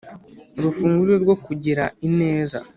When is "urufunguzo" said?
0.57-1.13